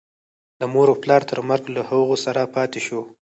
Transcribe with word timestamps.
د 0.59 0.61
مور 0.73 0.87
و 0.91 0.99
پلار 1.03 1.21
تر 1.29 1.39
مرګه 1.49 1.69
له 1.75 1.81
هغو 1.89 2.15
سره 2.25 2.41
پاتې 2.55 2.79
شو. 2.85 3.01